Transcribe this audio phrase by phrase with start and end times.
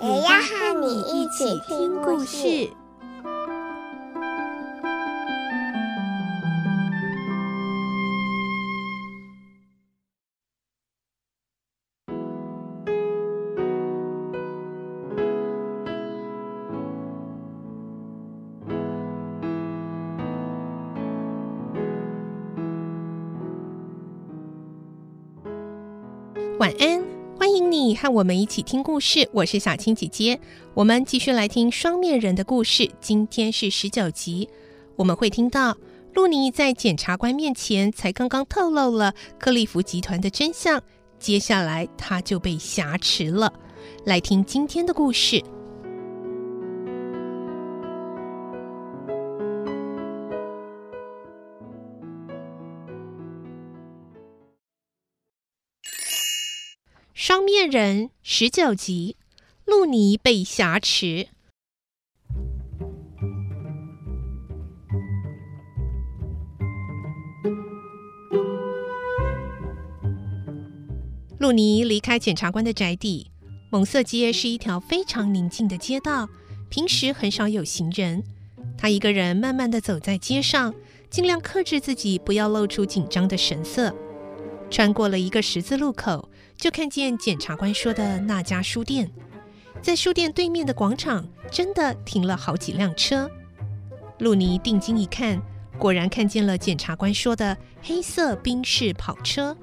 [0.00, 2.70] 也要和你一起听故事。
[26.58, 27.07] 晚安，
[27.58, 29.28] 迎你和我们一起听故事。
[29.32, 30.38] 我是小青姐姐，
[30.74, 32.88] 我们继续来听双面人的故事。
[33.00, 34.48] 今天是十九集，
[34.94, 35.76] 我们会听到
[36.14, 40.80] 露妮在检察官面前才刚刚透露了克利夫集团的真相，
[41.18, 43.52] 接下来他就被挟持了。
[44.04, 45.42] 来听今天的故事。
[57.20, 59.16] 双面人十九集，
[59.64, 61.26] 露妮被挟持。
[71.40, 73.32] 露妮离开检察官的宅邸。
[73.72, 76.28] 蒙瑟街是一条非常宁静的街道，
[76.70, 78.22] 平时很少有行人。
[78.78, 80.72] 她一个人慢慢的走在街上，
[81.10, 83.92] 尽量克制自己，不要露出紧张的神色。
[84.70, 89.10] 穿过了一个十字路口，就看见检察官说的那家书店。
[89.80, 93.30] 在书店对面的广场，真的停了好几辆车。
[94.18, 95.40] 露妮定睛一看，
[95.78, 99.56] 果然看见了检察官说的黑色宾士跑车。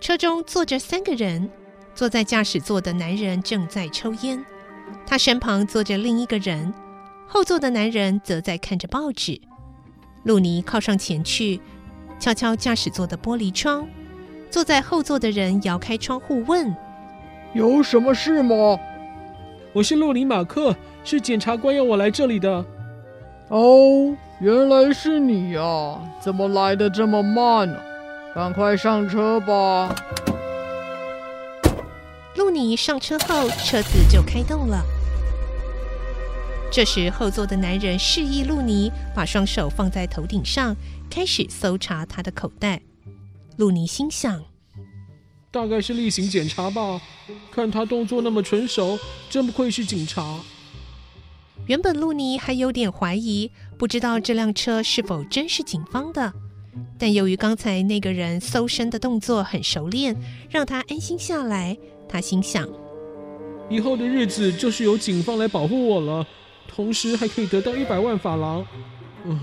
[0.00, 1.50] 车中坐着三个人，
[1.96, 4.42] 坐在驾驶座的男人正在抽烟，
[5.04, 6.72] 他身旁坐着另一个人，
[7.26, 9.40] 后座的男人则在看着报纸。
[10.22, 11.60] 露妮靠上前去，
[12.20, 13.88] 敲敲驾驶座的玻璃窗。
[14.50, 16.74] 坐在后座的人摇开窗户问
[17.54, 18.78] ：“有什么事吗
[19.72, 20.74] ？”“我是洛里马克，
[21.04, 22.64] 是检察官要我来这里的。
[23.48, 26.00] ”“哦，原来是你呀！
[26.20, 27.76] 怎么来的这么慢呢？
[28.34, 29.94] 赶快上车吧。”
[32.36, 34.82] 路尼上车后，车子就开动了。
[36.72, 40.74] 这时，后座的男人示意路尼把双手放在头顶上，
[41.08, 42.80] 开始搜查他的口袋。
[43.60, 44.42] 露妮心想
[45.52, 46.98] ：“大概是例行检查吧，
[47.50, 48.98] 看他动作那么纯熟，
[49.28, 50.40] 真不愧是警察。”
[51.68, 56.32] 原本露妮还有点怀疑，不知道这辆车是否真是警方的。
[56.98, 60.16] 但由于刚才那个人搜身的动作很熟练，
[60.48, 61.76] 让他安心下来。
[62.08, 62.66] 他心想
[63.68, 66.26] ：“以后的日子就是由警方来保护我了，
[66.66, 68.64] 同时还可以得到一百万法郎。”
[69.28, 69.38] 嗯。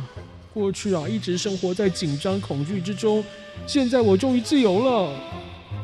[0.58, 3.24] 过去啊，一直生活在紧张恐惧之中，
[3.68, 5.14] 现在我终于自由了。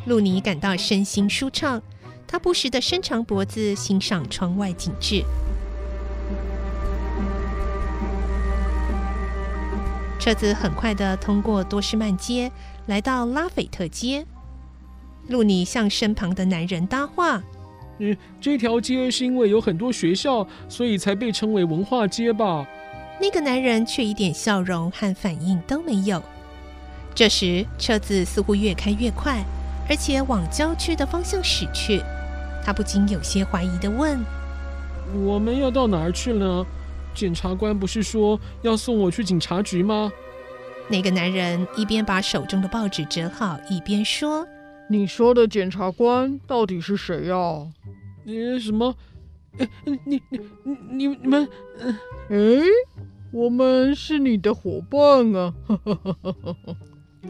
[0.08, 1.80] 露妮感到身心舒畅，
[2.28, 5.24] 她不时的伸长脖子欣赏窗外景致。
[10.20, 12.52] 车子很快的通过多士曼街，
[12.88, 14.26] 来到拉斐特街。
[15.28, 17.44] 露妮向身旁的男人搭话
[18.00, 22.66] ：“嗯，这条街是因为有很多学校，所以才被称为文化街吧？”
[23.20, 26.22] 那个男人却一点笑容和反应都没有。
[27.16, 29.44] 这时，车子似乎越开越快，
[29.88, 32.02] 而且往郊区的方向驶去。
[32.66, 34.20] 他不禁有些怀疑地问
[35.24, 36.66] ：“我们要到哪儿去呢？
[37.14, 40.12] 检察官不是说要送我去警察局吗？”
[40.90, 44.48] 那个男人一边把手中的报纸折好，一边说
[44.90, 47.36] ：“你说的检察官到底是谁呀
[48.26, 48.96] ？”“你什么？
[49.60, 50.22] 哎，你你
[50.64, 51.48] 你你你们……
[52.30, 52.38] 哎。”
[53.34, 55.54] 我们是你的伙伴啊！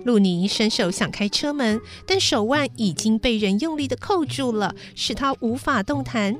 [0.04, 6.36] 露尼伸手想开车门，但手腕已经被人用力的扣住了，使他无法动弹。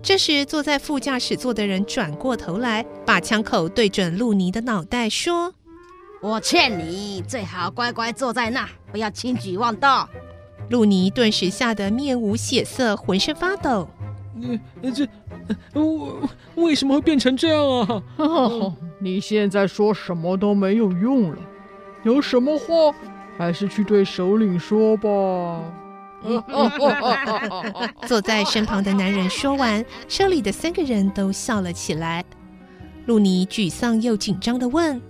[0.00, 5.52] 这时，坐在副驾驶座的人转过头来，把枪口对准露尼的脑袋，说
[6.22, 9.90] ：“我劝你最好乖乖坐在那，不要轻举妄动。
[10.70, 13.88] ”露尼顿时吓得面无血色，浑身发抖。
[14.82, 15.06] 呃，这，
[15.74, 17.98] 我为什么会变成这样啊？
[18.98, 21.38] 你现在说什么都没有用了，
[22.02, 22.64] 有什么话
[23.38, 25.60] 还是去对首领说吧。
[28.06, 32.22] 坐在身旁的男人说完，车里的三个人都笑了起来。
[33.06, 35.00] 露妮沮丧又紧张地问：“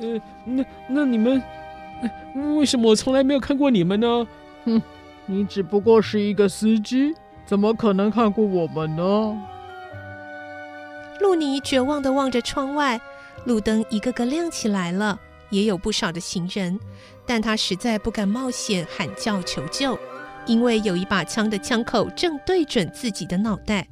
[0.00, 1.42] 呃，那那你们，
[2.56, 4.26] 为什么我从来没有看过你们呢
[4.64, 4.80] ？”“哼，
[5.26, 7.14] 你只不过是一个司机，
[7.44, 9.38] 怎么可能看过我们呢？”
[11.20, 13.00] 露妮绝望地望着窗外，
[13.44, 15.18] 路灯一个个亮起来了，
[15.50, 16.78] 也有不少的行人，
[17.26, 19.98] 但她实在不敢冒险喊叫求救。
[20.46, 23.86] 因为有一把枪的枪口正对准自己的脑袋，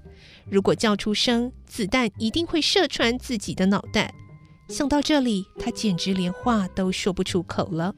[0.49, 4.15] 如果叫出声，子弹一定会射穿自己的脑袋。
[4.69, 7.95] 想到这里，他简直连话都说不出口了。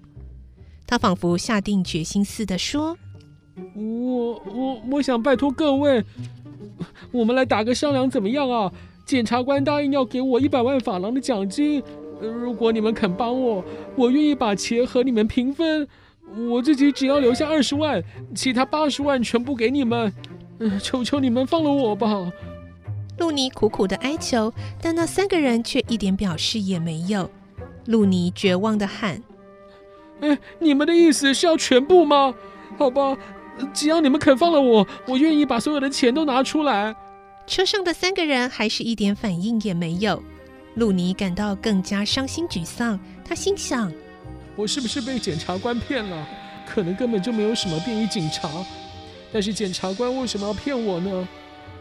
[0.86, 2.96] 他仿佛下定决心似的说
[3.76, 6.04] ：“我我我想拜托各位，
[7.12, 8.72] 我们来打个商量，怎么样啊？
[9.08, 11.82] 检察官答应要给我一百万法郎的奖金，
[12.20, 13.64] 如果你们肯帮我，
[13.96, 15.88] 我愿意把钱和你们平分。”
[16.50, 20.12] 我自己只要留下二十万，其他八十万全部给你们。
[20.58, 22.30] 嗯，求求你们放了我吧。
[23.16, 24.52] 露妮苦苦的哀求，
[24.82, 27.30] 但那三个人却一点表示也没有。
[27.86, 29.22] 露妮绝望的喊
[30.20, 32.34] ：“哎，你们的意思是要全部吗？
[32.76, 33.16] 好吧，
[33.72, 36.94] 只要你们肯放了我，我愿意把所有的钱都拿出来。”
[37.48, 40.22] 车上的三个人还是一点反应也没有。
[40.74, 43.90] 露妮感到更加伤心沮丧，她心想。
[44.54, 46.28] 我是不是被检察官骗了？
[46.68, 48.50] 可能根本就没有什么便衣警察，
[49.32, 51.26] 但是检察官为什么要骗我呢？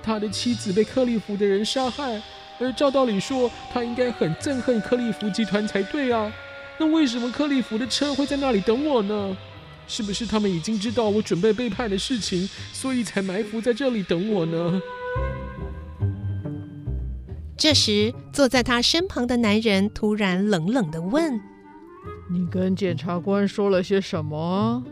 [0.02, 2.22] 他的妻子被克利夫的人杀害，
[2.60, 6.32] 而照道理说，他应该很憎恨克利夫集团才对啊。
[6.80, 9.38] 那为什么克利夫的车会在那里等我呢？
[9.86, 14.82] 是不是他们已经知道我准备背叛的事情，所以才埋伏在这里等我呢？
[17.58, 21.42] 这时，坐在他身旁的男人突然冷冷地问。
[22.30, 24.84] 你跟检察官说了些什么？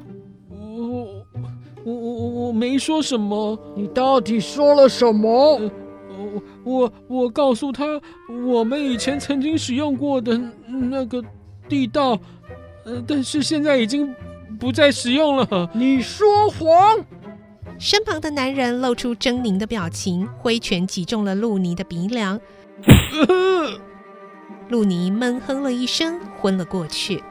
[0.49, 1.25] 我
[1.83, 3.57] 我我我没说什么。
[3.75, 5.59] 你到底说了什么？
[6.09, 7.85] 我我我告诉他，
[8.47, 10.35] 我们以前曾经使用过的
[10.67, 11.23] 那个
[11.69, 12.17] 地道，
[12.83, 14.13] 呃，但是现在已经
[14.59, 15.69] 不再使用了。
[15.73, 17.05] 你说谎！
[17.77, 22.39] 身旁的男人露出狰狞的表情，挥拳击中了露妮的鼻梁。
[24.69, 27.23] 露妮闷哼了一声，昏了过去。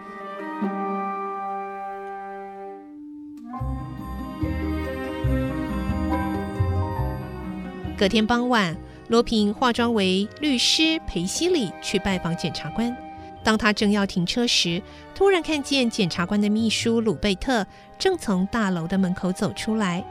[7.96, 8.76] 隔天傍晚，
[9.08, 12.94] 罗平化妆为律师裴西里去拜访检察官。
[13.42, 14.82] 当他正要停车时，
[15.14, 17.66] 突然看见检察官的秘书鲁贝特
[17.98, 20.04] 正从大楼的门口走出来。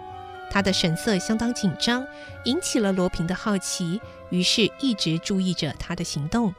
[0.53, 2.05] 他的神色相当紧张，
[2.45, 6.53] 引起了罗平的好奇，于是一直注意着他的行动。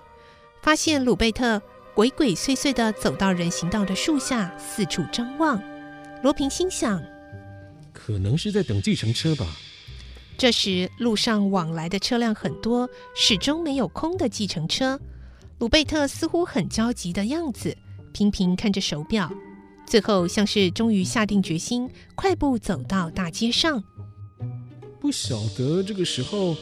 [0.62, 1.62] 发现鲁贝特
[1.94, 5.62] 鬼鬼祟祟地走到人行道的树下，四处张望。
[6.25, 7.00] 罗平心想，
[7.93, 9.46] 可能是在等计程车吧。
[10.37, 14.99] 这时，路上往来的车辆很多，始终没有空的计程车。
[15.61, 17.76] 鲁贝特似乎很焦急的样子，
[18.12, 19.31] 频频看着手表，
[19.86, 23.82] 最后像是终于下定决心，快步走到大街上。
[25.00, 26.56] 不晓得这个时候，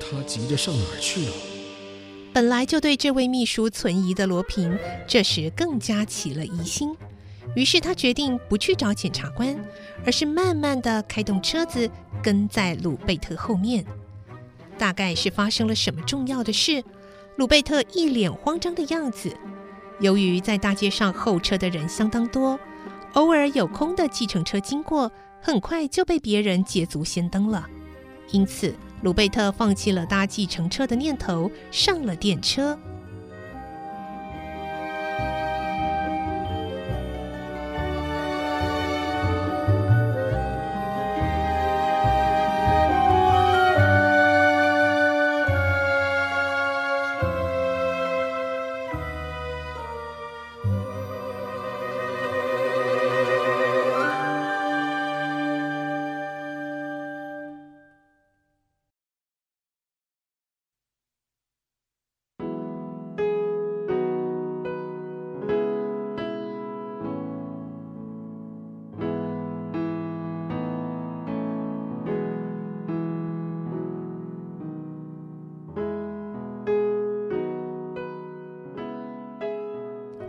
[0.00, 1.32] 他急着上哪儿去了。
[2.32, 6.94] 本来就对这位秘书存疑的罗平，这时更加起了疑心。
[7.54, 9.56] 于是他决定不去找检察官，
[10.04, 11.88] 而是慢慢的开动车子，
[12.22, 13.84] 跟在鲁贝特后面。
[14.76, 16.84] 大概是发生了什么重要的事，
[17.36, 19.34] 鲁贝特一脸慌张的样子。
[20.00, 22.58] 由于在大街上候车的人相当多，
[23.14, 25.10] 偶尔有空的计程车经过，
[25.40, 27.66] 很快就被别人捷足先登了。
[28.30, 32.78] 因此，鲁贝特放弃了搭计程车的念头，上了电车。